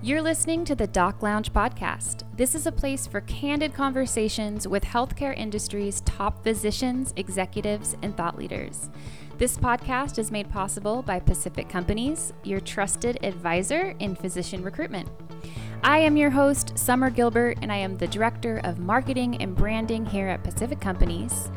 [0.00, 2.22] You're listening to the Doc Lounge podcast.
[2.36, 8.38] This is a place for candid conversations with healthcare industry's top physicians, executives, and thought
[8.38, 8.90] leaders.
[9.38, 15.08] This podcast is made possible by Pacific Companies, your trusted advisor in physician recruitment.
[15.82, 20.06] I am your host, Summer Gilbert, and I am the Director of Marketing and Branding
[20.06, 21.50] here at Pacific Companies.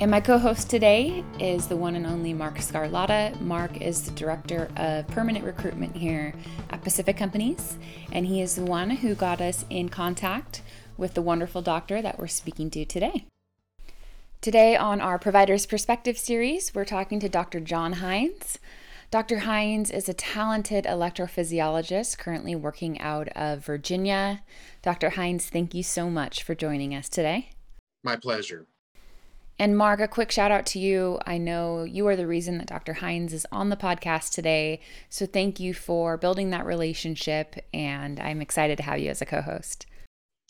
[0.00, 3.38] And my co host today is the one and only Marc Scarlata.
[3.38, 6.32] Mark is the Director of Permanent Recruitment here
[6.70, 7.76] at Pacific Companies,
[8.10, 10.62] and he is the one who got us in contact
[10.96, 13.26] with the wonderful doctor that we're speaking to today.
[14.40, 17.60] Today, on our Provider's Perspective series, we're talking to Dr.
[17.60, 18.56] John Hynes.
[19.10, 19.40] Dr.
[19.40, 24.40] Hynes is a talented electrophysiologist currently working out of Virginia.
[24.80, 25.10] Dr.
[25.10, 27.50] Hynes, thank you so much for joining us today.
[28.02, 28.66] My pleasure.
[29.60, 31.18] And Marc, a quick shout out to you.
[31.26, 32.94] I know you are the reason that Dr.
[32.94, 34.80] Hynes is on the podcast today.
[35.10, 37.56] So thank you for building that relationship.
[37.74, 39.84] And I'm excited to have you as a co host.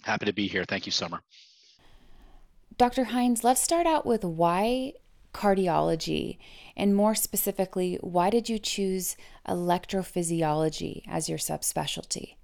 [0.05, 0.65] Happy to be here.
[0.65, 1.23] Thank you, Summer.
[2.79, 3.07] Dr.
[3.07, 4.93] Hynes, let's start out with why
[5.35, 6.39] cardiology?
[6.77, 9.17] And more specifically, why did you choose
[9.49, 12.37] electrophysiology as your subspecialty?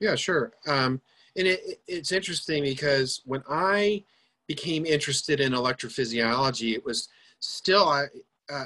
[0.00, 0.52] Yeah, sure.
[0.66, 1.02] Um,
[1.36, 4.04] and it, it's interesting because when I
[4.46, 7.08] became interested in electrophysiology, it was
[7.40, 8.06] still a,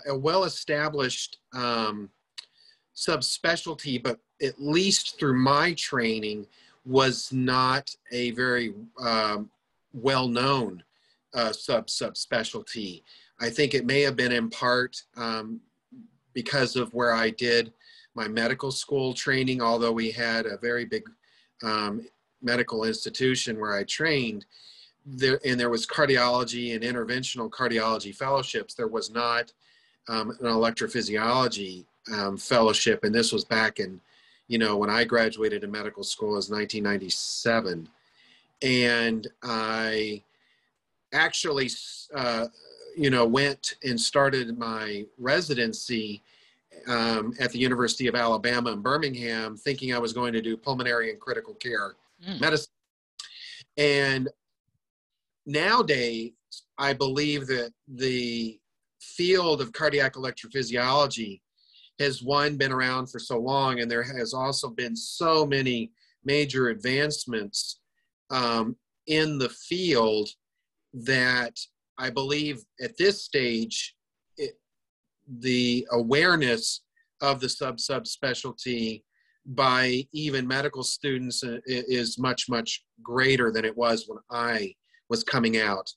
[0.09, 2.11] a well-established um,
[2.95, 6.47] subspecialty, but at least through my training,
[6.85, 9.51] was not a very um,
[9.93, 10.83] well-known
[11.35, 13.03] uh, sub subspecialty.
[13.41, 15.61] I think it may have been in part um,
[16.33, 17.73] because of where I did
[18.15, 21.05] my medical school training, although we had a very big
[21.63, 22.07] um,
[22.43, 24.45] medical institution where I trained,
[25.05, 28.75] there, and there was cardiology and interventional cardiology fellowships.
[28.75, 29.53] There was not
[30.09, 34.01] um, an electrophysiology um, fellowship, and this was back in,
[34.49, 37.89] you know, when I graduated in medical school was 1997,
[38.63, 40.23] and I
[41.13, 41.71] actually,
[42.15, 42.47] uh,
[42.97, 46.23] you know, went and started my residency
[46.87, 51.11] um, at the University of Alabama in Birmingham, thinking I was going to do pulmonary
[51.11, 51.95] and critical care
[52.27, 52.41] mm.
[52.41, 52.73] medicine.
[53.77, 54.29] And
[55.47, 56.33] nowadays,
[56.79, 58.59] I believe that the
[59.01, 61.41] field of cardiac electrophysiology
[61.99, 65.91] has one been around for so long, and there has also been so many
[66.25, 67.81] major advancements
[68.31, 68.77] um,
[69.07, 70.29] in the field
[70.93, 71.59] that
[71.99, 73.97] I believe at this stage,
[74.37, 74.59] it,
[75.41, 76.83] the awareness
[77.21, 79.03] of the sub subspecialty
[79.49, 84.75] by even medical students uh, is much much greater than it was when I
[85.09, 85.91] was coming out.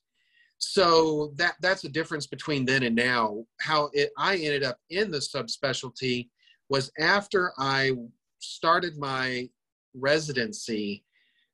[0.58, 3.46] So that that's the difference between then and now.
[3.60, 6.30] How it, I ended up in the subspecialty
[6.70, 7.92] was after I
[8.40, 9.50] started my
[9.94, 11.04] residency.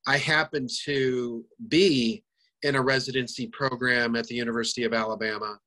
[0.06, 2.24] I happened to be
[2.64, 5.58] in a residency program at the University of Alabama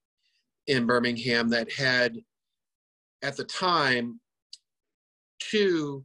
[0.66, 2.16] in Birmingham that had,
[3.22, 4.20] at the time,
[5.40, 6.04] two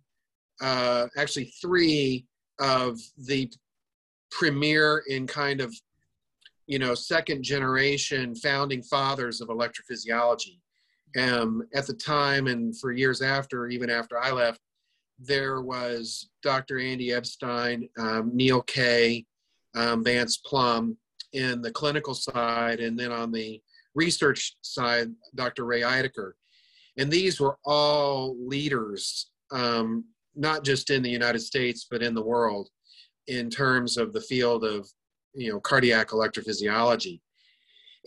[0.61, 2.25] uh, actually three
[2.59, 3.51] of the
[4.31, 5.73] premier in kind of
[6.67, 10.59] you know second generation founding fathers of electrophysiology
[11.19, 14.59] um, at the time and for years after even after i left
[15.19, 19.25] there was dr andy epstein um, neal kay
[19.75, 20.97] um, vance plumb
[21.33, 23.61] in the clinical side and then on the
[23.93, 26.31] research side dr ray Ideker.
[26.97, 30.03] and these were all leaders um,
[30.35, 32.69] not just in the United States, but in the world
[33.27, 34.87] in terms of the field of,
[35.33, 37.19] you know, cardiac electrophysiology.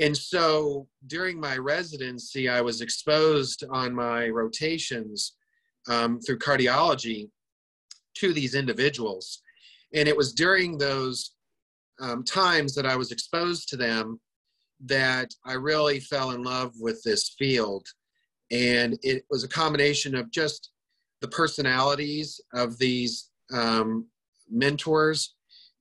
[0.00, 5.34] And so during my residency, I was exposed on my rotations
[5.88, 7.30] um, through cardiology
[8.18, 9.42] to these individuals.
[9.94, 11.32] And it was during those
[12.00, 14.20] um, times that I was exposed to them
[14.84, 17.86] that I really fell in love with this field.
[18.52, 20.70] And it was a combination of just
[21.20, 24.06] the personalities of these um,
[24.50, 25.34] mentors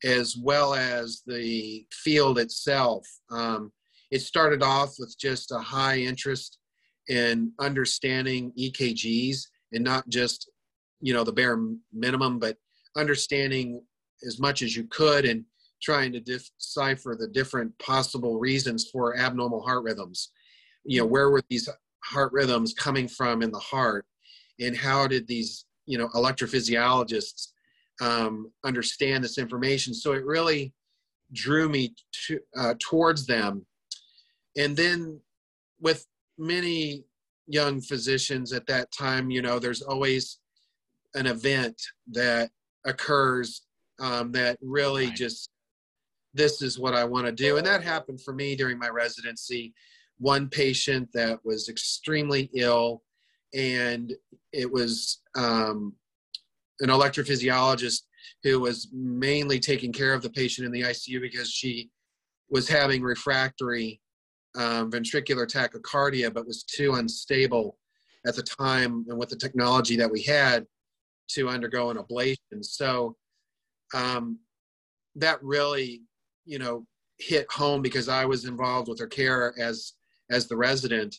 [0.03, 3.07] as well as the field itself.
[3.31, 3.71] Um,
[4.11, 6.59] it started off with just a high interest
[7.09, 9.39] in understanding EKGs
[9.73, 10.51] and not just,
[11.01, 11.59] you know, the bare
[11.93, 12.57] minimum, but
[12.95, 13.81] understanding
[14.25, 15.43] as much as you could and
[15.81, 20.31] trying to decipher the different possible reasons for abnormal heart rhythms.
[20.83, 21.69] You know, where were these
[22.03, 24.05] heart rhythms coming from in the heart?
[24.59, 27.49] And how did these you know electrophysiologists
[28.01, 30.73] um, understand this information so it really
[31.33, 33.65] drew me to, uh, towards them
[34.57, 35.19] and then
[35.79, 36.05] with
[36.37, 37.05] many
[37.47, 40.39] young physicians at that time, you know, there's always
[41.15, 41.81] an event
[42.11, 42.51] that
[42.85, 43.63] occurs
[43.99, 45.15] um, that really Right.
[45.15, 45.49] just
[46.33, 47.57] this is what I want to do.
[47.57, 49.73] And that happened for me during my residency.
[50.19, 53.01] One patient that was extremely ill,
[53.53, 54.13] and
[54.53, 55.93] it was um,
[56.79, 58.03] an electrophysiologist
[58.43, 61.89] who was mainly taking care of the patient in the ICU because she
[62.49, 64.01] was having refractory
[64.55, 67.77] um, ventricular tachycardia, but was too unstable
[68.25, 70.65] at the time and with the technology that we had
[71.29, 72.61] to undergo an ablation.
[72.61, 73.15] So
[73.93, 74.39] um,
[75.15, 76.01] that really,
[76.45, 76.85] you know,
[77.19, 79.93] hit home because I was involved with her care as
[80.29, 81.15] as the resident.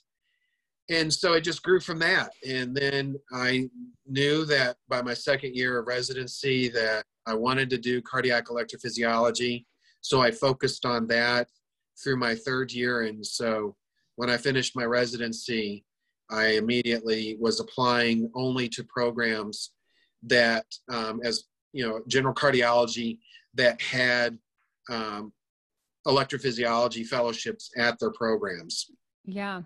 [0.90, 2.32] And so it just grew from that.
[2.46, 3.68] And then I
[4.06, 9.66] knew that by my second year of residency that I wanted to do cardiac electrophysiology.
[10.00, 11.48] So I focused on that
[12.02, 13.02] through my third year.
[13.02, 13.76] And so
[14.16, 15.84] when I finished my residency,
[16.30, 19.72] I immediately was applying only to programs
[20.24, 23.18] that, um, as you know, general cardiology
[23.54, 24.38] that had
[24.90, 25.32] um,
[26.06, 28.90] electrophysiology fellowships at their programs.
[29.24, 29.62] Yeah.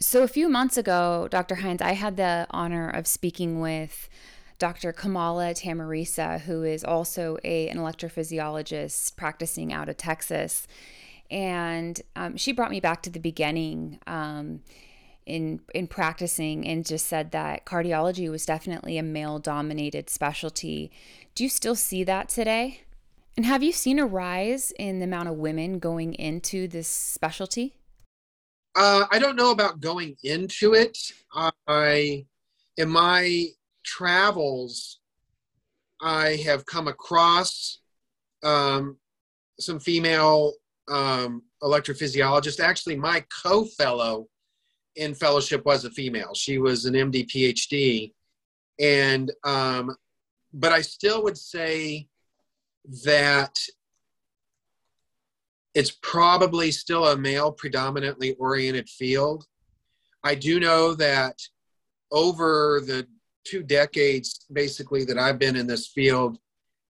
[0.00, 1.56] So a few months ago, Dr.
[1.56, 4.08] Hynes, I had the honor of speaking with
[4.58, 4.92] Dr.
[4.92, 10.66] Kamala Tamirisa, who is also a, an electrophysiologist practicing out of Texas.
[11.30, 14.60] And um, she brought me back to the beginning um,
[15.26, 20.90] in in practicing and just said that cardiology was definitely a male dominated specialty.
[21.34, 22.82] Do you still see that today?
[23.36, 27.74] And have you seen a rise in the amount of women going into this specialty?
[28.76, 30.98] Uh, I don't know about going into it.
[31.32, 32.26] I,
[32.76, 33.46] in my
[33.84, 34.98] travels,
[36.00, 37.78] I have come across
[38.42, 38.96] um,
[39.60, 40.54] some female
[40.88, 42.60] um, electrophysiologists.
[42.60, 44.28] Actually, my co-fellow
[44.96, 46.34] in fellowship was a female.
[46.34, 48.12] She was an MD PhD,
[48.80, 49.94] and um,
[50.52, 52.08] but I still would say
[53.04, 53.56] that
[55.74, 59.44] it's probably still a male predominantly oriented field.
[60.22, 61.38] I do know that
[62.12, 63.06] over the
[63.44, 66.38] two decades basically that I've been in this field,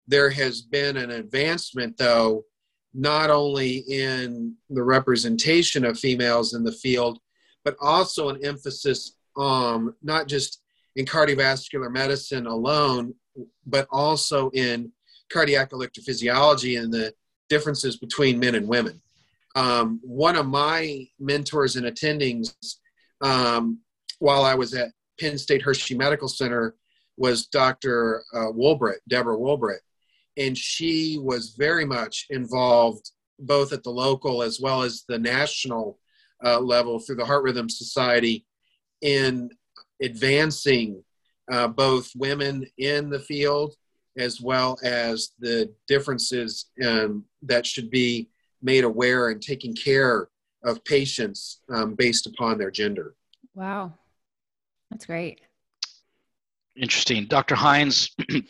[0.06, 2.44] there has been an advancement though,
[2.92, 7.18] not only in the representation of females in the field,
[7.64, 10.60] but also an emphasis on not just
[10.94, 13.14] in cardiovascular medicine alone,
[13.66, 14.92] but also in
[15.32, 17.12] cardiac electrophysiology and the
[17.48, 19.00] differences between men and women.
[19.56, 22.54] Um, one of my mentors and attendings
[23.20, 23.78] um,
[24.18, 26.74] while I was at Penn State Hershey Medical Center
[27.16, 28.24] was Dr.
[28.32, 28.50] Uh,
[29.08, 29.78] Deborah Wolbrette.
[30.36, 35.98] And she was very much involved both at the local as well as the national
[36.44, 38.44] uh, level through the Heart Rhythm Society
[39.00, 39.50] in
[40.02, 41.02] advancing
[41.50, 43.74] uh, both women in the field
[44.16, 48.28] as well as the differences um, that should be
[48.62, 50.28] made aware and taking care
[50.64, 53.14] of patients um, based upon their gender.
[53.54, 53.92] Wow.
[54.90, 55.40] That's great.
[56.76, 57.26] Interesting.
[57.26, 57.54] Dr.
[57.54, 58.10] Hynes,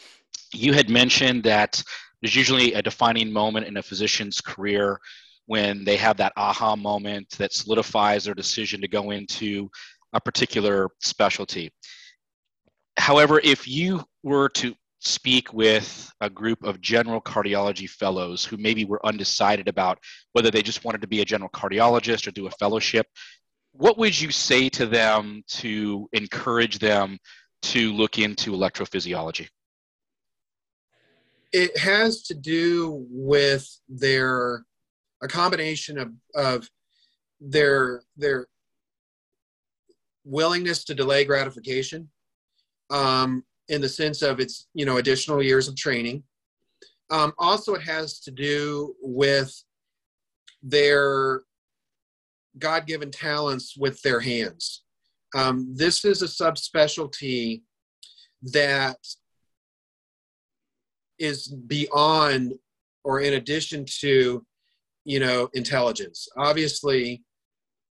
[0.55, 1.83] you had mentioned that
[2.23, 4.99] there's usually a defining moment in a physician's career
[5.47, 9.71] when they have that aha moment that solidifies their decision to go into
[10.15, 11.71] a particular specialty.
[12.97, 14.75] However, if you were to
[15.06, 19.99] speak with a group of general cardiology fellows who maybe were undecided about
[20.32, 23.06] whether they just wanted to be a general cardiologist or do a fellowship,
[23.73, 27.19] what would you say to them to encourage them
[27.63, 29.49] to look into electrophysiology?
[31.53, 34.65] It has to do with their
[35.23, 36.69] a combination of, of
[37.41, 38.46] their their
[40.25, 42.11] willingness to delay gratification
[42.91, 46.23] um, in the sense of its you know additional years of training.
[47.11, 49.53] Um, also it has to do with
[50.63, 51.43] their
[52.59, 54.83] god-given talents with their hands.
[55.35, 57.63] Um, this is a subspecialty
[58.53, 58.97] that
[61.19, 62.55] is beyond
[63.05, 64.44] or in addition to
[65.05, 66.29] you know intelligence.
[66.37, 67.23] Obviously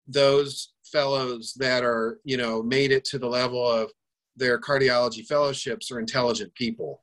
[0.07, 3.91] those fellows that are you know made it to the level of
[4.41, 7.03] their cardiology fellowships are intelligent people.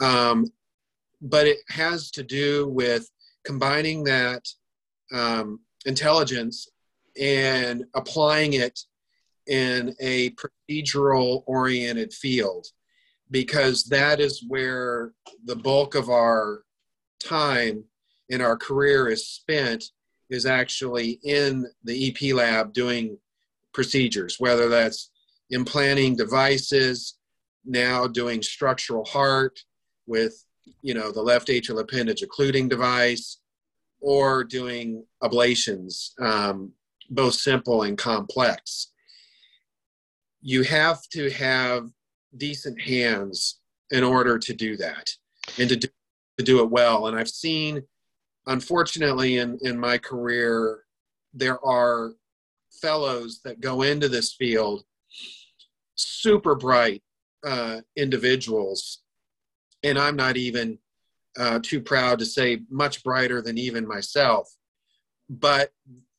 [0.00, 0.46] Um,
[1.22, 3.08] but it has to do with
[3.44, 4.42] combining that
[5.12, 6.68] um, intelligence
[7.20, 8.80] and applying it
[9.46, 12.66] in a procedural oriented field
[13.30, 15.12] because that is where
[15.44, 16.62] the bulk of our
[17.20, 17.84] time
[18.28, 19.84] in our career is spent
[20.30, 23.16] is actually in the EP lab doing
[23.72, 25.10] procedures, whether that's
[25.50, 27.18] implanting devices,
[27.64, 29.58] now doing structural heart
[30.06, 30.44] with
[30.82, 33.38] you know the left atrial appendage occluding device,
[34.00, 36.72] or doing ablations, um,
[37.10, 38.92] both simple and complex.
[40.40, 41.88] You have to have
[42.36, 43.60] decent hands
[43.90, 45.10] in order to do that
[45.58, 45.88] and to do,
[46.38, 47.06] to do it well.
[47.06, 47.82] And I've seen,
[48.46, 50.84] unfortunately, in, in my career,
[51.32, 52.12] there are
[52.80, 54.84] fellows that go into this field,
[55.96, 57.02] super bright
[57.44, 59.02] uh, individuals,
[59.82, 60.78] and I'm not even
[61.38, 64.48] uh, too proud to say much brighter than even myself.
[65.28, 65.70] But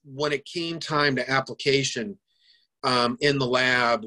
[0.04, 2.18] when it came time to application
[2.84, 4.06] um, in the lab,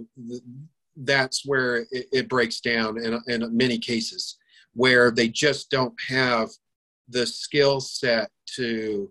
[0.97, 4.37] that's where it, it breaks down in, in many cases,
[4.75, 6.49] where they just don't have
[7.09, 9.11] the skill set to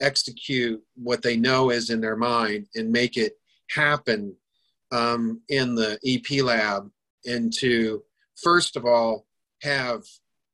[0.00, 3.34] execute what they know is in their mind and make it
[3.70, 4.34] happen
[4.92, 6.90] um, in the EP lab
[7.24, 8.02] and to
[8.42, 9.26] first of all
[9.62, 10.02] have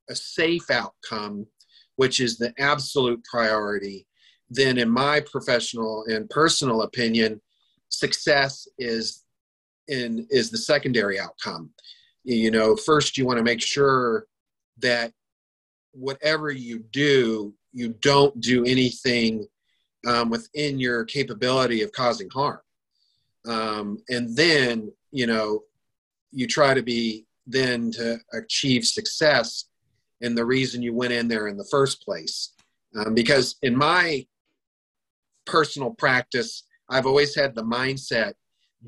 [0.09, 1.47] a safe outcome,
[1.97, 4.07] which is the absolute priority,
[4.51, 7.41] then in my professional and personal opinion,
[7.89, 9.23] success is
[9.89, 11.71] in is the secondary outcome.
[12.25, 14.27] You know, first you want to make sure
[14.79, 15.12] that
[15.93, 19.47] whatever you do, you don't do anything
[20.07, 22.61] um, within your capability of causing harm.
[23.47, 25.65] Um, and then, you know,
[26.31, 29.65] you try to be then to achieve success
[30.21, 32.55] and the reason you went in there in the first place.
[32.95, 34.27] Um, because in my
[35.45, 38.35] personal practice, I've always had the mindset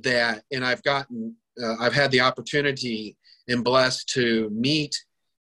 [0.03, 3.17] that, and I've gotten, uh, I've had the opportunity
[3.49, 4.95] and blessed to meet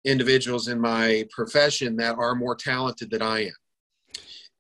[0.05, 3.53] individuals in my profession that are more talented than I am.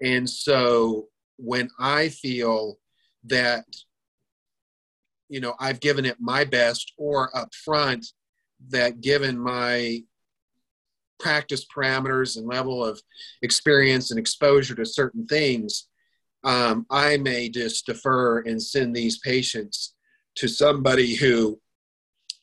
[0.00, 2.78] And so when I feel
[3.25, 3.64] that,
[5.28, 8.06] you know, I've given it my best or up front,
[8.68, 10.02] that given my
[11.18, 13.00] practice parameters and level of
[13.42, 15.88] experience and exposure to certain things,
[16.44, 19.94] um, I may just defer and send these patients
[20.37, 21.61] to somebody who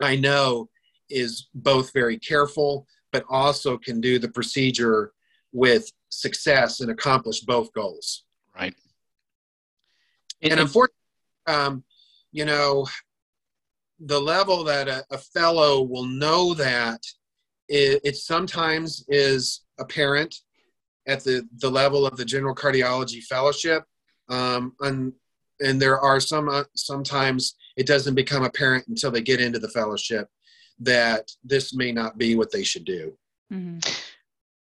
[0.01, 0.69] I know
[1.09, 5.13] is both very careful, but also can do the procedure
[5.53, 8.25] with success and accomplish both goals.
[8.53, 8.75] Right.
[10.41, 10.95] And, and unfortunately,
[11.47, 11.83] um,
[12.35, 12.85] you know,
[13.99, 16.99] the level that a, a fellow will know that
[17.69, 20.35] it, it sometimes is apparent
[21.07, 23.83] at the, the level of the general cardiology fellowship.
[24.27, 25.13] Um, and,
[25.61, 29.69] and there are some, uh, sometimes it doesn't become apparent until they get into the
[29.69, 30.27] fellowship
[30.79, 33.17] that this may not be what they should do.
[33.53, 33.79] Mm-hmm.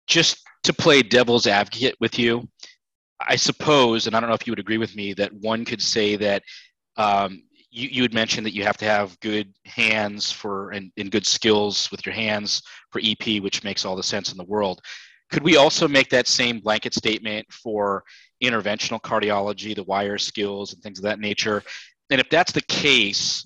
[0.06, 2.48] Just to play devil's advocate with you,
[3.20, 5.82] I suppose, and I don't know if you would agree with me, that one could
[5.82, 6.44] say that
[6.98, 7.44] um,
[7.76, 11.26] you, you had mentioned that you have to have good hands for and, and good
[11.26, 14.82] skills with your hands for EP, which makes all the sense in the world.
[15.30, 18.04] Could we also make that same blanket statement for
[18.42, 21.64] interventional cardiology, the wire skills and things of that nature?
[22.10, 23.46] And if that's the case,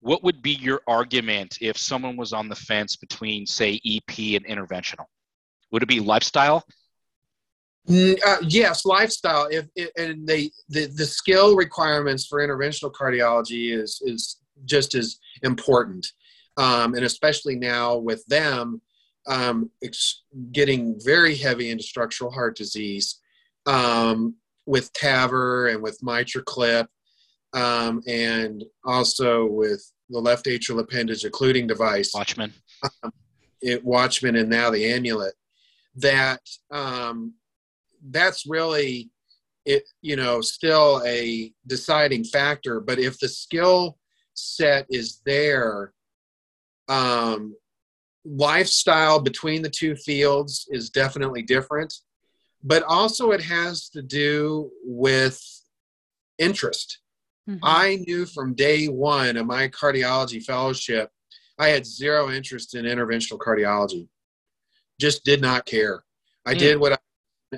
[0.00, 4.44] what would be your argument if someone was on the fence between, say, EP and
[4.44, 5.06] interventional?
[5.72, 6.64] Would it be lifestyle?
[7.88, 9.48] Uh, yes, lifestyle.
[9.50, 15.18] If, if, and they the, the skill requirements for interventional cardiology is is just as
[15.42, 16.06] important,
[16.56, 18.80] um, and especially now with them
[19.26, 19.70] um,
[20.52, 23.20] getting very heavy into structural heart disease
[23.66, 24.34] um,
[24.66, 26.86] with TAVR and with MitraClip,
[27.54, 32.52] um, and also with the left atrial appendage occluding device, Watchman,
[33.02, 33.12] um,
[33.62, 35.34] it Watchman, and now the Amulet.
[35.96, 37.34] That um,
[38.10, 39.10] that's really
[39.64, 42.80] it you know still a deciding factor.
[42.80, 43.98] But if the skill
[44.34, 45.92] set is there
[46.88, 47.54] um,
[48.24, 51.94] lifestyle between the two fields is definitely different.
[52.62, 55.40] But also it has to do with
[56.38, 56.98] interest.
[57.48, 57.58] Mm-hmm.
[57.62, 61.08] i knew from day one of my cardiology fellowship
[61.58, 64.08] i had zero interest in interventional cardiology.
[65.00, 66.02] Just did not care.
[66.44, 66.58] I mm.
[66.58, 66.98] did what i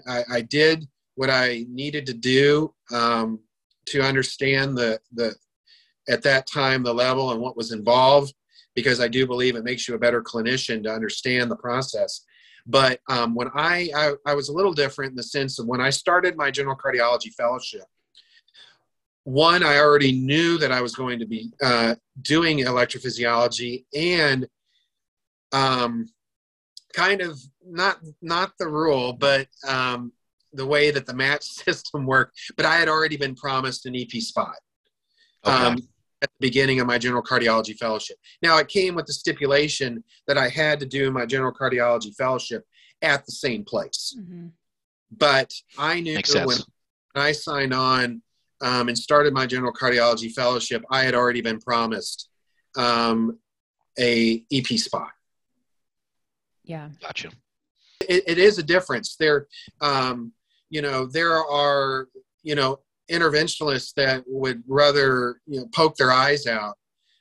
[0.06, 3.40] I, I did what I needed to do um,
[3.86, 5.34] to understand the the
[6.08, 8.34] at that time the level and what was involved
[8.74, 12.24] because I do believe it makes you a better clinician to understand the process.
[12.66, 15.80] But um, when I, I, I was a little different in the sense of when
[15.80, 17.84] I started my general cardiology fellowship,
[19.24, 24.46] one I already knew that I was going to be uh, doing electrophysiology and
[25.52, 26.06] um,
[26.92, 30.12] kind of not not the rule, but um,
[30.52, 32.38] the way that the match system worked.
[32.56, 34.56] But I had already been promised an EP spot,
[35.44, 35.56] okay.
[35.56, 35.76] um,
[36.22, 38.16] at the beginning of my general cardiology fellowship.
[38.42, 42.64] Now, it came with the stipulation that I had to do my general cardiology fellowship
[43.02, 44.16] at the same place.
[44.18, 44.48] Mm-hmm.
[45.16, 46.58] But I knew when
[47.14, 48.22] I signed on
[48.62, 52.30] um, and started my general cardiology fellowship, I had already been promised
[52.76, 53.38] um,
[53.98, 55.10] a EP spot.
[56.64, 56.88] Yeah.
[57.00, 57.30] Gotcha.
[58.08, 59.16] It, it is a difference.
[59.16, 59.46] There,
[59.80, 60.32] um,
[60.70, 62.08] you know, there are,
[62.42, 66.76] you know, interventionalists that would rather you know, poke their eyes out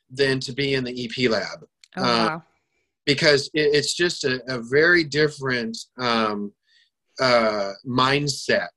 [0.10, 1.66] than to be in the EP lab.
[1.98, 2.44] Oh, uh, wow.
[3.06, 6.54] Because it, it's just a, a very different um,
[7.20, 8.70] uh, mindset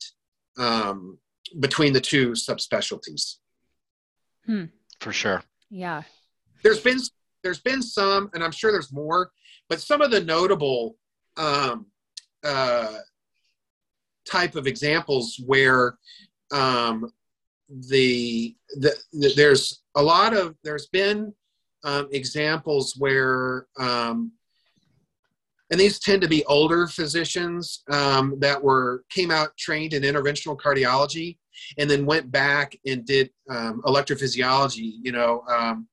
[0.58, 1.18] um,
[1.60, 3.36] between the two subspecialties.
[4.46, 4.64] Hmm.
[5.00, 5.42] For sure.
[5.70, 6.02] Yeah.
[6.62, 7.00] There's been
[7.44, 9.30] there's been some, and I'm sure there's more,
[9.68, 10.96] but some of the notable
[11.36, 11.86] um,
[12.42, 12.98] uh,
[14.28, 15.98] type of examples where
[16.52, 17.12] um,
[17.68, 21.32] the, the, the, there's a lot of there's been
[21.84, 24.32] um, examples where um,
[25.70, 30.58] and these tend to be older physicians um, that were came out trained in interventional
[30.58, 31.38] cardiology
[31.78, 35.86] and then went back and did um, electrophysiology you know um,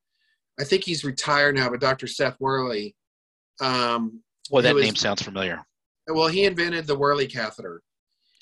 [0.61, 2.95] i think he's retired now but dr seth worley
[3.59, 5.61] um, well that was, name sounds familiar
[6.07, 7.81] well he invented the worley catheter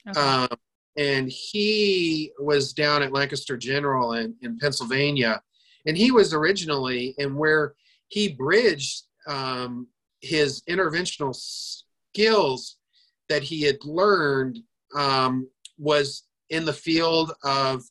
[0.07, 0.19] okay.
[0.19, 0.47] Um,
[0.99, 5.41] and he was down at Lancaster General in, in Pennsylvania,
[5.85, 7.73] and he was originally and where
[8.09, 9.87] he bridged um,
[10.21, 12.77] his interventional skills
[13.29, 14.59] that he had learned
[14.95, 15.47] um,
[15.77, 17.81] was in the field of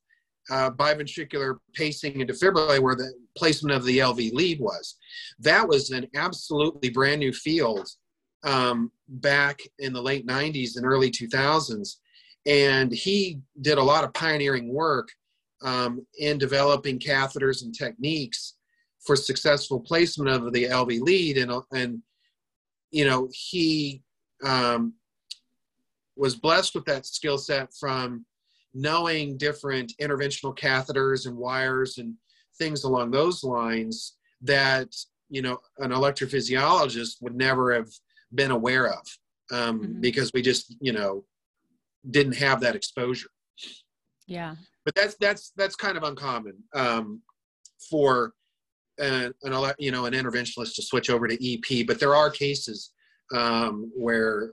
[0.51, 4.97] uh, biventricular pacing and defibrillator, where the placement of the LV lead was.
[5.39, 7.89] That was an absolutely brand new field
[8.45, 11.97] um, back in the late 90s and early 2000s
[12.49, 15.11] and he did a lot of pioneering work
[15.63, 18.55] um, in developing catheters and techniques
[19.05, 21.37] for successful placement of the LV lead.
[21.37, 22.03] And, and
[22.91, 24.03] you know, he
[24.43, 24.95] um,
[26.17, 28.25] was blessed with that skill set from
[28.73, 32.15] knowing different interventional catheters and wires and
[32.59, 34.89] things along those lines that,
[35.29, 37.89] you know, an electrophysiologist would never have
[38.35, 39.07] been aware of
[39.53, 40.01] um, mm-hmm.
[40.01, 41.25] because we just, you know,
[42.11, 43.31] didn't have that exposure.
[44.27, 44.57] Yeah.
[44.85, 47.23] But that's that's that's kind of uncommon um,
[47.91, 48.33] for
[48.99, 51.87] an, an you know an interventionalist to switch over to EP.
[51.87, 52.93] But there are cases
[53.35, 54.53] um, where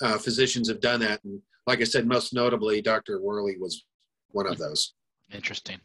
[0.00, 3.20] uh, physicians have done that, and like I said, most notably, Dr.
[3.20, 3.84] Worley was
[4.30, 4.94] one of those.
[5.32, 5.80] Interesting.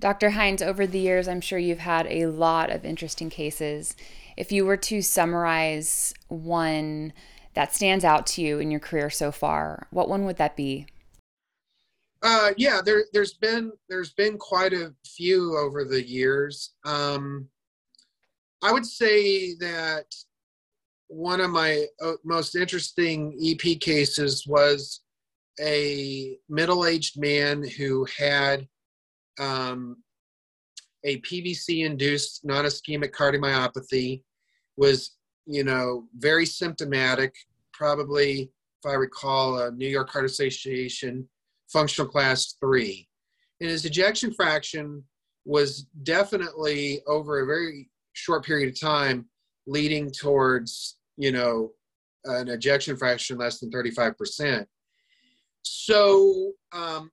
[0.00, 0.30] Dr.
[0.30, 3.94] Hynes, over the years, I'm sure you've had a lot of interesting cases.
[4.34, 7.12] If you were to summarize one
[7.52, 10.86] that stands out to you in your career so far, what one would that be?
[12.22, 16.72] Uh, yeah, there, has been there's been quite a few over the years.
[16.86, 17.48] Um,
[18.62, 20.06] I would say that
[21.08, 25.00] one of my uh, most interesting EP cases was
[25.60, 28.66] a middle-aged man who had
[29.40, 29.96] um,
[31.04, 34.22] a PVC-induced non-ischemic cardiomyopathy,
[34.76, 37.34] was you know, very symptomatic,
[37.72, 41.28] probably, if I recall, a New York Heart Association
[41.68, 43.08] functional class three.
[43.60, 45.02] And his ejection fraction
[45.44, 49.26] was definitely over a very short period of time
[49.66, 51.72] leading towards, you know,
[52.24, 54.66] an ejection fraction less than 35%.
[55.62, 57.10] So um,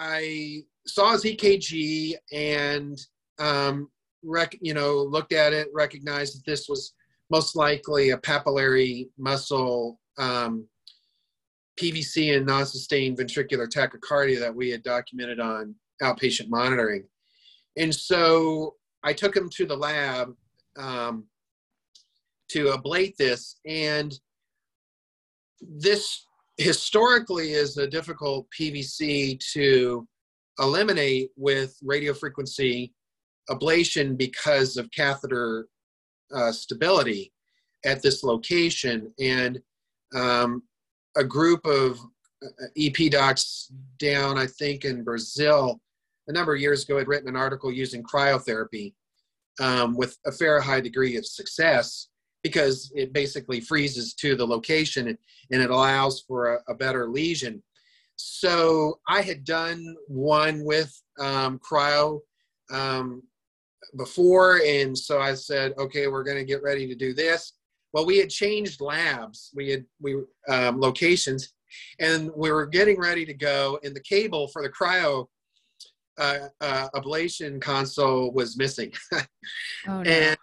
[0.00, 2.98] I saw his EKG and,
[3.38, 3.90] um,
[4.22, 6.94] rec- you know, looked at it, recognized that this was
[7.30, 10.66] most likely a papillary muscle um,
[11.78, 17.04] PVC and non-sustained ventricular tachycardia that we had documented on outpatient monitoring.
[17.76, 20.34] And so I took him to the lab
[20.78, 21.26] um,
[22.52, 23.56] to ablate this.
[23.66, 24.18] And
[25.60, 26.26] this
[26.60, 30.06] historically is a difficult PVC to
[30.58, 32.92] eliminate with radiofrequency
[33.48, 35.68] ablation because of catheter
[36.34, 37.32] uh, stability
[37.86, 39.10] at this location.
[39.18, 39.58] And
[40.14, 40.62] um,
[41.16, 41.98] a group of
[42.44, 45.80] uh, EP docs down, I think, in Brazil
[46.28, 48.92] a number of years ago had written an article using cryotherapy
[49.60, 52.08] um, with a fair high degree of success
[52.42, 55.18] because it basically freezes to the location and,
[55.50, 57.62] and it allows for a, a, better lesion.
[58.16, 62.20] So I had done one with um, cryo
[62.70, 63.22] um,
[63.96, 67.54] before, and so I said, okay, we're going to get ready to do this.
[67.92, 71.52] Well, we had changed labs, we had we um, locations,
[71.98, 73.78] and we were getting ready to go.
[73.82, 75.26] And the cable for the cryo
[76.18, 78.92] uh, uh, ablation console was missing.
[79.12, 79.22] oh,
[79.88, 80.00] no.
[80.02, 80.36] and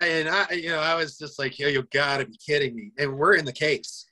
[0.00, 2.92] and I, you know, I was just like, yo, you gotta be kidding me.
[2.98, 4.06] And we're in the case.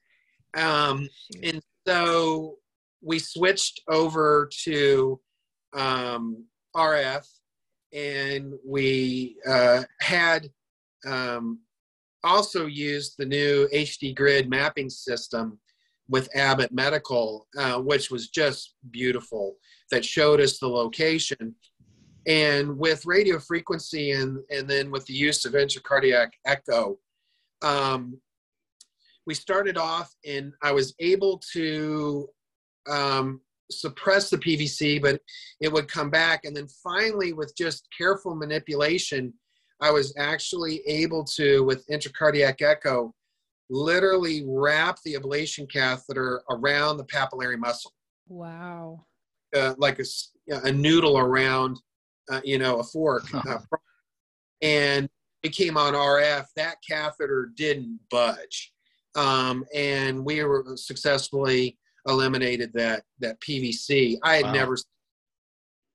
[0.56, 1.08] Um,
[1.42, 2.56] and so
[3.02, 5.20] we switched over to
[5.74, 6.44] um,
[6.74, 7.26] RF
[7.92, 10.48] and we uh, had
[11.06, 11.60] um,
[12.24, 15.58] also used the new HD grid mapping system
[16.08, 19.56] with Abbott Medical, uh, which was just beautiful,
[19.90, 21.54] that showed us the location.
[22.26, 26.98] And with radio frequency and, and then with the use of intracardiac echo,
[27.62, 28.20] um,
[29.26, 32.28] we started off and I was able to
[32.88, 35.20] um, suppress the PVC, but
[35.60, 36.44] it would come back.
[36.44, 39.32] And then finally, with just careful manipulation,
[39.80, 43.12] I was actually able to, with intracardiac echo,
[43.68, 47.92] literally wrap the ablation catheter around the papillary muscle.
[48.28, 49.04] Wow.
[49.54, 50.04] Uh, like a,
[50.64, 51.78] a noodle around,
[52.30, 53.24] uh, you know, a fork.
[53.34, 53.58] Uh,
[54.62, 55.08] and
[55.42, 56.46] it came on RF.
[56.56, 58.72] That catheter didn't budge.
[59.14, 64.18] Um, and we were successfully eliminated that that PVC.
[64.22, 64.52] I had wow.
[64.52, 64.76] never,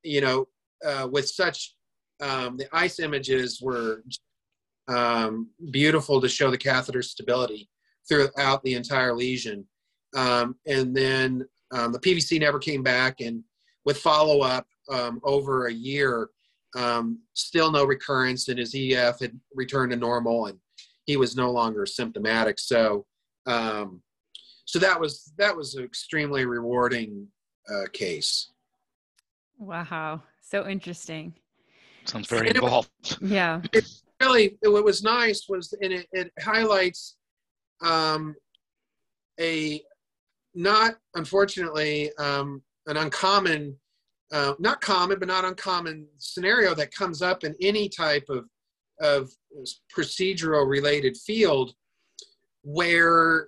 [0.03, 0.47] you know,
[0.85, 1.75] uh, with such
[2.21, 4.03] um, the ice images were
[4.87, 7.69] um, beautiful to show the catheter stability
[8.07, 9.65] throughout the entire lesion.
[10.15, 13.43] Um, and then um, the PVC never came back, and
[13.85, 16.29] with follow up um, over a year,
[16.75, 20.57] um, still no recurrence, and his EF had returned to normal, and
[21.05, 22.59] he was no longer symptomatic.
[22.59, 23.05] So
[23.45, 24.01] um,
[24.65, 27.27] so that was that was an extremely rewarding
[27.69, 28.51] uh, case.
[29.57, 31.33] Wow, so interesting.
[32.05, 32.89] Sounds very and involved.
[33.01, 33.61] Was, yeah.
[33.73, 33.85] It
[34.27, 37.15] really, what was nice was, and it, it highlights
[37.81, 38.35] um,
[39.39, 39.81] a
[40.53, 43.75] not unfortunately um, an uncommon,
[44.31, 48.45] uh, not common, but not uncommon scenario that comes up in any type of
[48.99, 49.31] of
[49.95, 51.73] procedural related field
[52.61, 53.47] where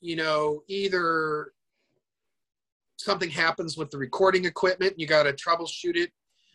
[0.00, 1.52] you know either
[2.96, 6.10] something happens with the recording equipment you got to troubleshoot it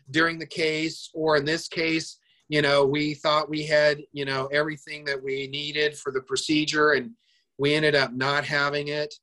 [0.10, 2.18] during the case or in this case
[2.50, 6.94] you know we thought we had you know everything that we needed for the procedure
[6.94, 7.12] and
[7.58, 9.14] we ended up not having it.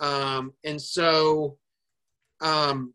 [0.00, 1.58] Um, and so
[2.40, 2.92] um,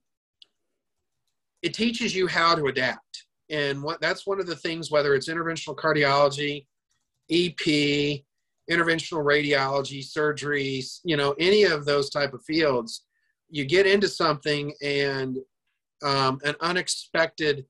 [1.61, 5.29] it teaches you how to adapt and what that's one of the things whether it's
[5.29, 6.65] interventional cardiology
[7.29, 8.23] ep
[8.71, 13.05] interventional radiology, surgeries, you know, any of those type of fields,
[13.49, 15.37] you get into something and
[16.03, 17.65] um, an unexpected,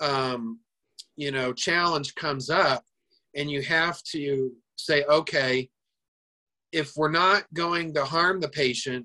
[0.00, 0.58] um,
[1.16, 2.82] you know, challenge comes up,
[3.36, 5.68] and you have to say, okay,
[6.72, 9.04] if we're not going to harm the patient,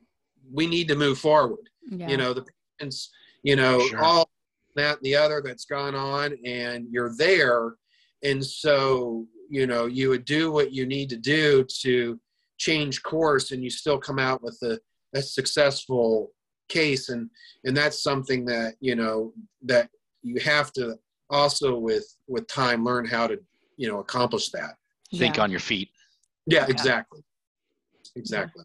[0.52, 1.70] we need to move forward.
[1.90, 2.10] Yeah.
[2.10, 2.46] You know, the
[2.80, 3.12] patient's,
[3.44, 4.04] you know, sure.
[4.04, 4.30] all
[4.76, 7.76] that and the other that's gone on, and you're there.
[8.24, 12.20] And so you know you would do what you need to do to
[12.58, 14.80] change course and you still come out with a,
[15.14, 16.32] a successful
[16.70, 17.30] case and
[17.64, 19.90] and that's something that you know that
[20.24, 20.96] you have to
[21.30, 23.38] also with with time learn how to
[23.78, 24.76] you know accomplish that
[25.18, 25.44] think yeah.
[25.44, 25.90] on your feet
[26.48, 27.22] yeah exactly
[28.16, 28.64] exactly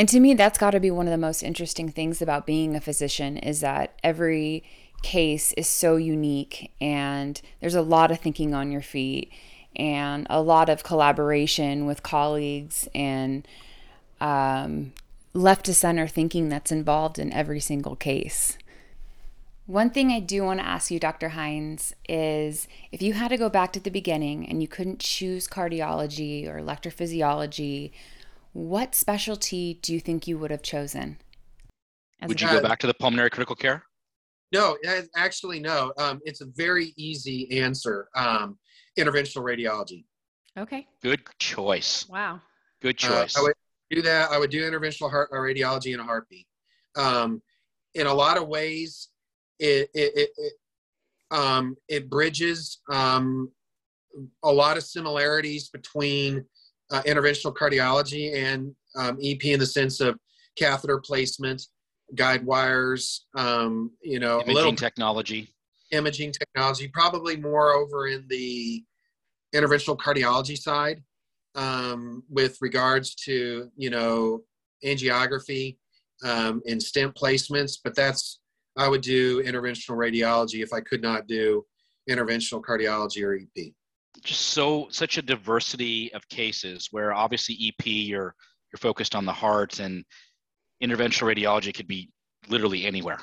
[0.00, 2.74] and to me that's got to be one of the most interesting things about being
[2.74, 4.64] a physician is that every
[5.02, 9.30] case is so unique and there's a lot of thinking on your feet
[9.76, 13.46] and a lot of collaboration with colleagues and
[14.22, 14.94] um,
[15.34, 18.56] left to center thinking that's involved in every single case.
[19.66, 21.28] One thing I do want to ask you, Dr.
[21.28, 25.46] Hynes, is if you had to go back to the beginning and you couldn't choose
[25.46, 27.90] cardiology or electrophysiology,
[28.52, 31.18] what specialty do you think you would have chosen?
[32.26, 33.84] Would you go back to the pulmonary critical care?
[34.52, 34.76] No,
[35.16, 35.92] actually, no.
[35.96, 38.08] Um, it's a very easy answer.
[38.14, 38.58] Um,
[38.98, 40.04] interventional radiology.
[40.58, 40.86] Okay.
[41.02, 42.08] Good choice.
[42.08, 42.40] Wow.
[42.82, 43.36] Good choice.
[43.36, 43.54] Uh, I would
[43.90, 44.30] do that.
[44.30, 46.46] I would do interventional heart, uh, radiology in a heartbeat.
[46.96, 47.40] Um,
[47.94, 49.08] in a lot of ways,
[49.58, 50.52] it it it, it,
[51.30, 53.50] um, it bridges um,
[54.42, 56.44] a lot of similarities between
[56.92, 60.18] uh, interventional cardiology and um, EP in the sense of
[60.56, 61.62] catheter placement,
[62.14, 65.52] guide wires, um, you know, imaging little, technology
[65.90, 68.84] imaging technology, probably more over in the
[69.54, 71.02] interventional cardiology side
[71.54, 74.40] um, with regards to, you know,
[74.84, 75.76] angiography
[76.24, 77.78] um, and stent placements.
[77.82, 78.40] But that's,
[78.76, 81.64] I would do interventional radiology if I could not do
[82.08, 83.72] interventional cardiology or EP.
[84.22, 88.34] Just so, such a diversity of cases where obviously EP, you're,
[88.72, 90.04] you're focused on the heart and
[90.82, 92.10] interventional radiology could be
[92.48, 93.20] literally anywhere.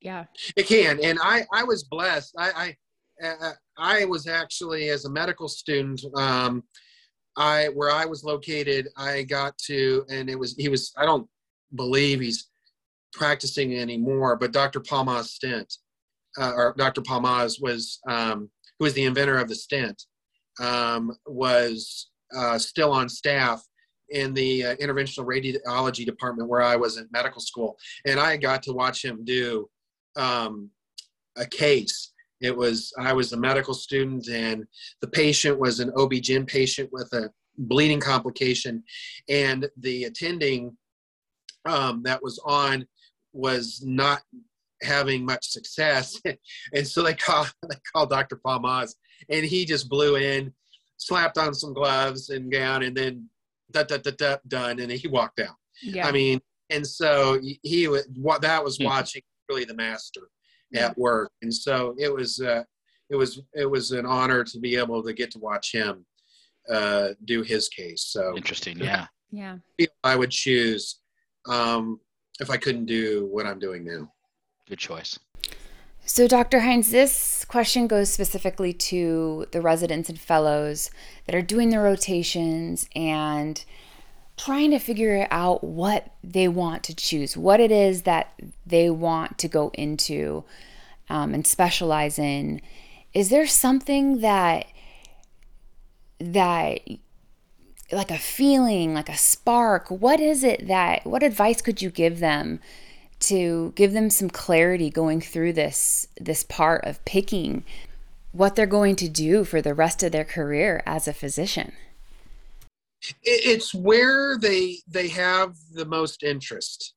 [0.00, 0.24] Yeah.
[0.56, 1.02] It can.
[1.02, 2.34] And I, I was blessed.
[2.38, 2.76] I,
[3.22, 6.62] I, uh, I was actually, as a medical student, um,
[7.36, 11.28] I, where I was located, I got to, and it was, he was, I don't
[11.74, 12.48] believe he's
[13.12, 14.80] practicing anymore, but Dr.
[14.80, 15.74] Palmaz stent,
[16.38, 17.02] uh, or Dr.
[17.02, 20.02] Palmaz was, um, who was the inventor of the stent,
[20.60, 23.62] um, was uh, still on staff
[24.10, 28.62] in the uh, interventional radiology department where I was in medical school, and I got
[28.64, 29.68] to watch him do
[30.16, 30.70] um,
[31.36, 32.12] a case.
[32.40, 34.64] It was I was a medical student, and
[35.00, 38.82] the patient was an OB-GYN patient with a bleeding complication,
[39.28, 40.76] and the attending
[41.64, 42.86] um, that was on
[43.32, 44.22] was not
[44.82, 46.20] having much success,
[46.74, 48.36] and so they called they called Dr.
[48.36, 48.94] Palmaz,
[49.28, 50.52] and he just blew in,
[50.96, 53.28] slapped on some gloves and gown, and then
[53.70, 55.56] da, da, da, da, done, and he walked out.
[55.82, 56.06] Yeah.
[56.06, 58.84] I mean, and so he was what that was Hmm.
[58.84, 60.28] watching really the master
[60.74, 62.62] at work, and so it was uh,
[63.08, 66.04] it was it was an honor to be able to get to watch him
[66.68, 68.04] uh, do his case.
[68.04, 68.78] So Interesting.
[68.78, 69.06] Yeah.
[69.30, 69.56] yeah.
[70.02, 71.00] I would choose
[71.48, 72.00] um,
[72.40, 74.12] if I couldn't do what I'm doing now.
[74.68, 75.18] Good choice.
[76.08, 76.60] So, Dr.
[76.60, 80.88] Hynes, this question goes specifically to the residents and fellows
[81.26, 83.64] that are doing the rotations and
[84.36, 89.36] trying to figure out what they want to choose, what it is that they want
[89.38, 90.44] to go into
[91.10, 92.60] um, and specialize in.
[93.12, 94.66] Is there something that
[96.20, 96.82] that
[97.90, 99.90] like a feeling, like a spark?
[99.90, 101.04] What is it that?
[101.04, 102.60] What advice could you give them?
[103.18, 107.64] To give them some clarity going through this this part of picking
[108.32, 111.72] what they're going to do for the rest of their career as a physician.
[113.22, 116.92] It's where they they have the most interest.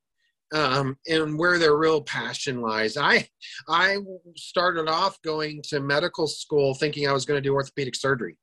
[0.52, 2.96] Um, and where their real passion lies.
[2.96, 3.28] I
[3.68, 3.98] I
[4.36, 8.36] started off going to medical school thinking I was going to do orthopedic surgery,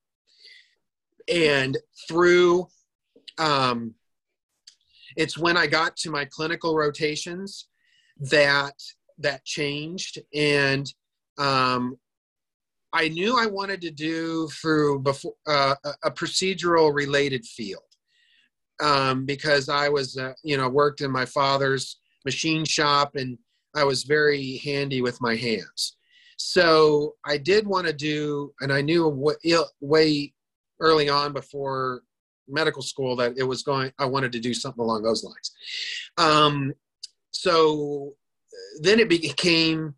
[1.27, 2.67] and through
[3.37, 3.93] um,
[5.17, 7.67] it's when I got to my clinical rotations
[8.19, 8.75] that
[9.17, 10.91] that changed, and
[11.39, 11.97] um,
[12.93, 17.81] I knew I wanted to do through before uh, a procedural related field
[18.79, 23.37] um, because I was uh, you know worked in my father's machine shop and
[23.75, 25.97] I was very handy with my hands.
[26.37, 30.33] So I did want to do, and I knew wa- way
[30.79, 32.01] early on before
[32.47, 35.51] medical school that it was going i wanted to do something along those lines
[36.17, 36.73] um,
[37.31, 38.13] so
[38.81, 39.93] then it became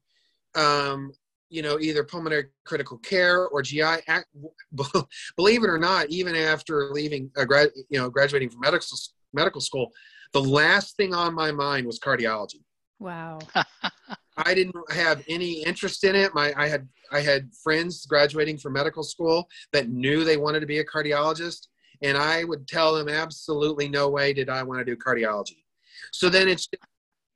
[0.56, 1.12] um,
[1.50, 3.82] you know either pulmonary critical care or gi
[5.36, 8.98] believe it or not even after leaving uh, grad, you know graduating from medical
[9.34, 9.92] medical school
[10.34, 12.62] the last thing on my mind was cardiology
[13.00, 13.40] Wow.
[14.38, 16.34] I didn't have any interest in it.
[16.34, 20.66] My I had I had friends graduating from medical school that knew they wanted to
[20.66, 21.68] be a cardiologist,
[22.02, 25.64] and I would tell them absolutely no way did I want to do cardiology.
[26.12, 26.68] So then it's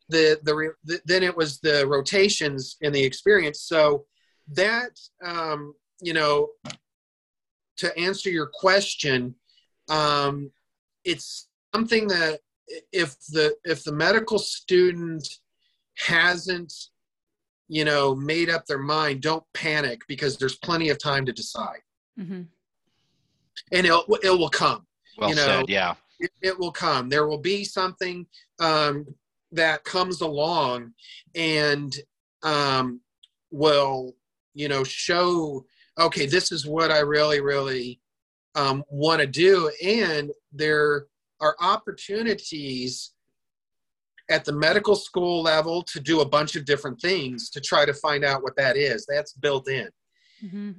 [0.09, 3.61] the the, the then it was the rotations and the experience.
[3.61, 4.05] So
[4.53, 6.49] that um, you know
[7.77, 9.35] to answer your question,
[9.89, 10.51] um,
[11.03, 12.39] it's something that
[12.91, 15.27] if the if the medical student
[15.97, 16.73] hasn't
[17.67, 21.81] you know made up their mind don't panic because there's plenty of time to decide
[22.19, 22.41] Mm-hmm.
[23.71, 24.85] And it, it will come
[25.17, 25.69] Well You know, said.
[25.69, 25.95] Yeah.
[26.19, 28.25] it, it will come there will be something
[28.59, 29.05] um,
[29.51, 30.93] that comes along
[31.35, 31.95] and
[32.43, 33.01] um,
[33.51, 34.15] will
[34.53, 35.65] you know show
[35.99, 37.99] okay this is what i really really
[38.55, 41.05] um, want to do and there
[41.39, 43.13] are opportunities
[44.29, 47.93] at the medical school level to do a bunch of different things to try to
[47.93, 49.89] find out what that is that's built in
[50.43, 50.71] Mm-hmm.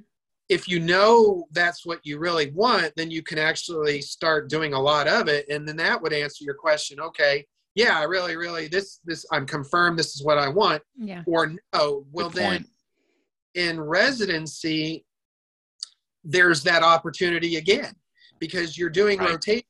[0.48, 4.80] If you know that's what you really want, then you can actually start doing a
[4.80, 7.00] lot of it, and then that would answer your question.
[7.00, 9.98] Okay, yeah, I really, really, this, this, I'm confirmed.
[9.98, 11.22] This is what I want, Yeah.
[11.26, 11.56] or no.
[11.72, 12.66] Oh, well, then
[13.54, 15.06] in residency,
[16.22, 17.94] there's that opportunity again
[18.38, 19.30] because you're doing Right.
[19.30, 19.66] rotation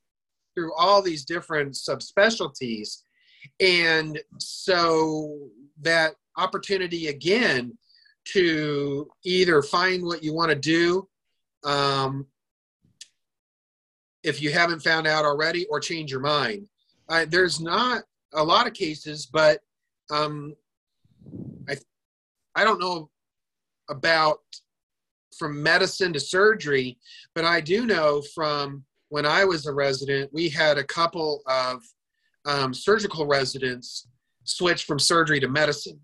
[0.55, 3.03] through all these different subspecialties,
[3.61, 7.79] and so that opportunity again
[8.25, 11.09] to either find what you want to do
[11.65, 12.27] um,
[14.23, 16.67] if you haven't found out already or change your mind
[17.09, 18.03] uh, there's not
[18.35, 19.61] a lot of cases but
[20.11, 20.55] um,
[21.69, 21.77] I,
[22.55, 23.11] I don't know
[23.91, 24.39] about
[25.39, 26.97] from medicine to surgery
[27.35, 31.83] but i do know from when i was a resident we had a couple of
[32.47, 34.07] um, surgical residents
[34.45, 36.01] switch from surgery to medicine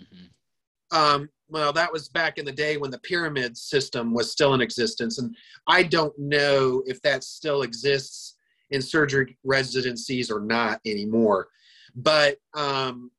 [0.00, 0.96] Mm-hmm.
[0.96, 4.60] Um, well, that was back in the day when the pyramid system was still in
[4.60, 5.18] existence.
[5.18, 5.34] And
[5.66, 8.36] I don't know if that still exists
[8.70, 11.48] in surgery residencies or not anymore.
[11.94, 13.10] But um,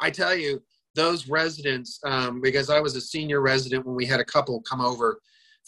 [0.00, 0.62] I tell you,
[0.94, 4.80] those residents, um, because I was a senior resident when we had a couple come
[4.80, 5.20] over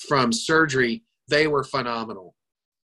[0.09, 2.35] from surgery, they were phenomenal.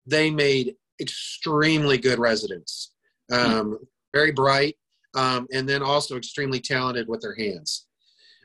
[0.06, 2.92] They made extremely good residents,
[3.32, 3.78] um,
[4.14, 4.76] very bright,
[5.14, 7.86] um, and then also extremely talented with their hands,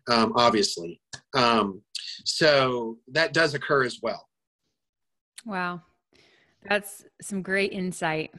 [0.10, 1.02] um, obviously.
[1.34, 1.82] Um,
[2.24, 4.28] so that does occur as well.
[5.46, 5.82] Wow.
[6.68, 8.34] That's some great insight.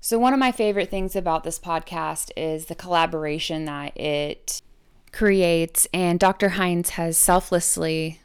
[0.00, 4.62] So, one of my favorite things about this podcast is the collaboration that it
[5.12, 5.86] creates.
[5.92, 6.50] And Dr.
[6.50, 8.20] Hynes has selflessly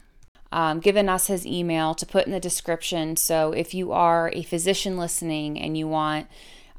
[0.50, 3.16] um, given us his email to put in the description.
[3.16, 6.28] So, if you are a physician listening and you want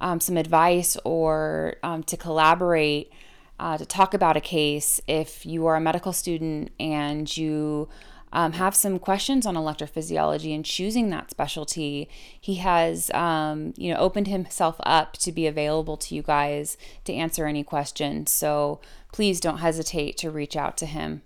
[0.01, 3.11] um, some advice or um, to collaborate,
[3.59, 7.89] uh, to talk about a case, if you are a medical student and you
[8.33, 13.99] um, have some questions on electrophysiology and choosing that specialty, he has um, you know
[13.99, 18.31] opened himself up to be available to you guys to answer any questions.
[18.31, 21.21] So please don't hesitate to reach out to him.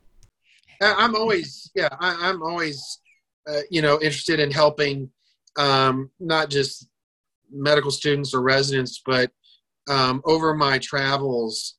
[0.79, 2.99] I'm always yeah I, am always
[3.47, 5.09] uh, you know interested in helping
[5.57, 6.87] um, not just
[7.51, 9.31] medical students or residents, but
[9.89, 11.75] um, over my travels,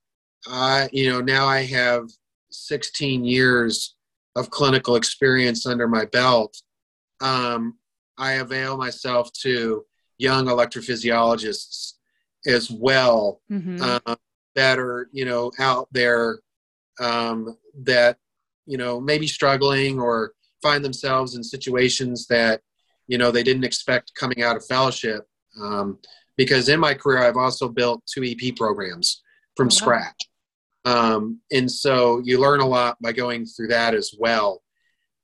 [0.46, 2.08] I you know now I have
[2.50, 3.94] 16 years
[4.36, 6.60] of clinical experience under my belt,
[7.20, 7.78] um,
[8.18, 9.84] I avail myself to
[10.18, 11.94] young electrophysiologists
[12.46, 13.82] as well mm-hmm.
[13.82, 14.14] uh,
[14.54, 16.40] that are you know out there
[17.00, 18.18] um, that
[18.66, 22.60] you know maybe struggling or find themselves in situations that
[23.06, 25.26] you know they didn't expect coming out of fellowship
[25.60, 25.98] um,
[26.36, 29.22] because in my career i've also built two ep programs
[29.56, 29.76] from oh, wow.
[29.76, 30.28] scratch
[30.84, 34.62] um, and so you learn a lot by going through that as well.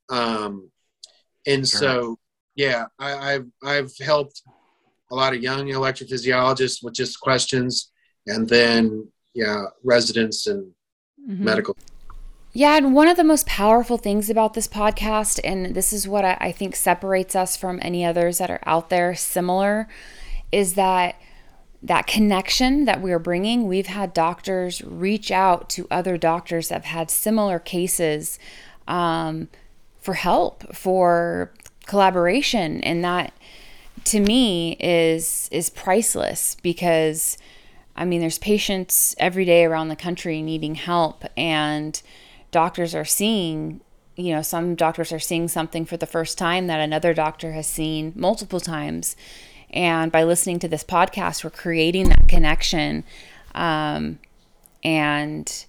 [0.09, 0.71] Um,
[1.47, 2.19] and so,
[2.55, 4.43] yeah, I, have I've helped
[5.11, 7.91] a lot of young electrophysiologists with just questions,
[8.27, 10.73] and then yeah, residents and
[11.29, 11.45] mm-hmm.
[11.45, 11.77] medical.
[12.53, 16.25] Yeah, and one of the most powerful things about this podcast, and this is what
[16.25, 19.89] I, I think separates us from any others that are out there similar,
[20.51, 21.17] is that
[21.83, 26.85] that connection that we're bringing, we've had doctors reach out to other doctors that have
[26.85, 28.39] had similar cases
[28.89, 29.49] um,
[30.01, 31.53] for help, for
[31.87, 33.33] collaboration, and that
[34.05, 37.37] to me is is priceless because
[37.97, 42.01] I mean there's patients every day around the country needing help and
[42.51, 43.81] doctors are seeing
[44.17, 47.67] you know some doctors are seeing something for the first time that another doctor has
[47.67, 49.17] seen multiple times
[49.71, 53.05] and by listening to this podcast, we're creating that connection.
[53.55, 54.19] Um,
[54.83, 55.67] and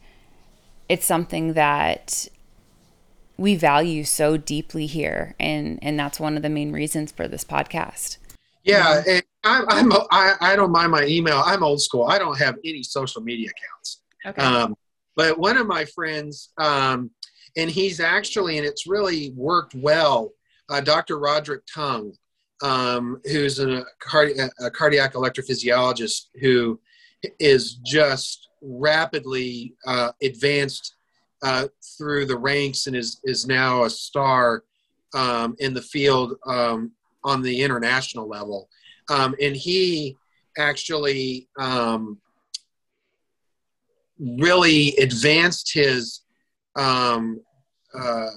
[0.88, 2.28] it's something that
[3.38, 5.36] we value so deeply here.
[5.40, 8.18] And, and that's one of the main reasons for this podcast.
[8.64, 9.02] Yeah.
[9.08, 11.42] And I'm, I'm I, I don't mind my email.
[11.46, 12.06] I'm old school.
[12.06, 14.02] I don't have any social media accounts.
[14.26, 14.42] Okay.
[14.42, 14.76] Um,
[15.16, 17.12] but one of my friends, um,
[17.58, 20.32] and he's actually, and it's really worked well,
[20.70, 21.20] uh, Dr.
[21.20, 22.14] Roderick Tung
[22.62, 26.80] um, who's a, cardi- a cardiac electrophysiologist who
[27.40, 30.96] is just rapidly uh, advanced
[31.42, 31.68] uh,
[31.98, 34.64] through the ranks and is, is now a star
[35.14, 36.92] um, in the field um,
[37.24, 38.70] on the international level.
[39.10, 40.18] Um, and he
[40.58, 42.20] actually um,
[44.20, 46.22] really advanced his
[46.76, 47.42] um,
[47.98, 48.30] uh,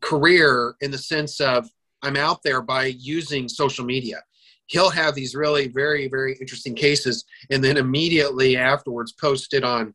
[0.00, 1.68] career in the sense of
[2.02, 4.22] I'm out there by using social media.
[4.66, 9.94] He'll have these really very, very interesting cases and then immediately afterwards post it on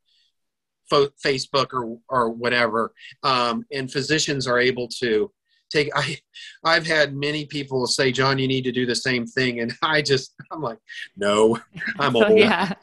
[0.89, 2.93] fo- Facebook or, or whatever.
[3.21, 5.31] Um, and physicians are able to
[5.71, 6.17] take, I,
[6.63, 9.59] I've had many people say, John, you need to do the same thing.
[9.59, 10.79] And I just, I'm like,
[11.15, 11.59] no,
[11.99, 12.37] I'm old.
[12.37, 12.73] yeah.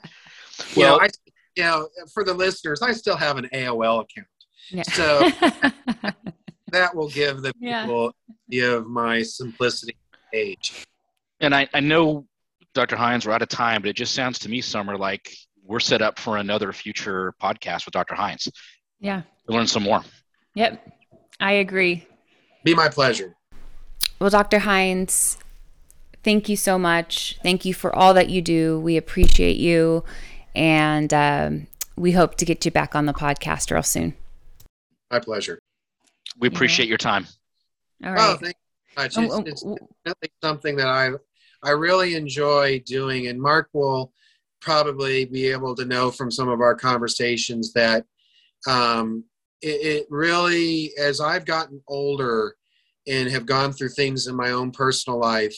[0.77, 1.09] Well, you I,
[1.57, 4.29] you know, for the listeners, I still have an AOL account.
[4.71, 4.83] Yeah.
[4.83, 5.29] So
[6.73, 8.15] that will give the people
[8.49, 8.73] yeah.
[8.73, 9.97] of my simplicity
[10.33, 10.87] age.
[11.41, 12.27] And I, I know,
[12.75, 12.97] Dr.
[12.97, 16.03] Hynes, we're out of time, but it just sounds to me, Summer, like we're set
[16.03, 18.15] up for another future podcast with Dr.
[18.15, 18.49] Hynes.
[19.01, 19.23] Yeah.
[19.47, 20.03] To learn some more.
[20.55, 20.87] Yep.
[21.41, 22.07] I agree.
[22.65, 23.35] Be my pleasure.
[24.21, 24.59] Well, Dr.
[24.59, 25.39] Hynes,
[26.23, 27.39] thank you so much.
[27.43, 28.79] Thank you for all that you do.
[28.79, 30.05] We appreciate you.
[30.55, 31.67] And um,
[31.97, 34.15] we hope to get you back on the podcast real soon.
[35.11, 35.59] My pleasure.
[36.39, 36.91] We appreciate yeah.
[36.91, 37.27] your time.
[38.05, 38.31] All right.
[38.31, 39.19] Oh, thank you much.
[39.19, 41.11] Oh, it's, oh, it's definitely something that I
[41.63, 44.13] I really enjoy doing, and Marc will
[44.61, 48.05] probably be able to know from some of our conversations that
[48.67, 49.25] um,
[49.63, 52.57] it, it really, as I've gotten older
[53.07, 55.57] and have gone through things in my own personal life,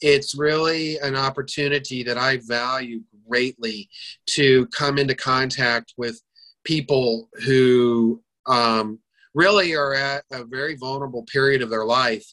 [0.00, 3.88] it's really an opportunity that I value greatly
[4.30, 6.20] to come into contact with
[6.64, 8.98] people who um,
[9.34, 12.24] really are at a very vulnerable period of their life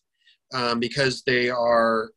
[0.53, 2.11] um, because they are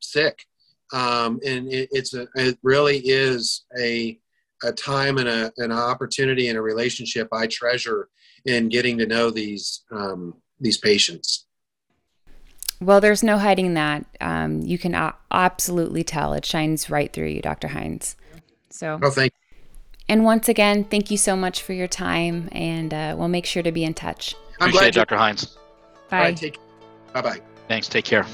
[0.00, 0.44] sick.
[0.92, 4.18] Um, and it, it's a, it really is a,
[4.64, 8.08] a time and a, an opportunity and a relationship I treasure
[8.46, 11.46] in getting to know these, um, these patients.
[12.80, 14.06] Well, there's no hiding that.
[14.20, 16.32] Um, you can a- absolutely tell.
[16.32, 17.68] It shines right through you, Dr.
[17.68, 18.14] Hynes.
[18.70, 19.47] So, oh, thank you.
[20.08, 23.62] And once again, thank you so much for your time, and uh, we'll make sure
[23.62, 24.34] to be in touch.
[24.60, 25.16] I'm Appreciate glad it, Dr.
[25.16, 25.56] Hynes.
[26.08, 26.20] Bye.
[26.20, 26.58] Right, take,
[27.12, 27.40] bye-bye.
[27.68, 27.88] Thanks.
[27.88, 28.24] Take care.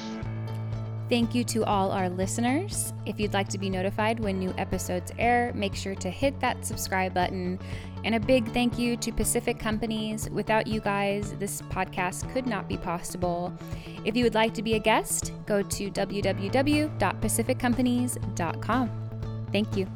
[1.10, 2.94] Thank you to all our listeners.
[3.04, 6.64] If you'd like to be notified when new episodes air, make sure to hit that
[6.64, 7.58] subscribe button.
[8.04, 10.30] And a big thank you to Pacific Companies.
[10.30, 13.52] Without you guys, this podcast could not be possible.
[14.04, 18.90] If you would like to be a guest, go to www.pacificcompanies.com.
[19.52, 19.86] Thank you.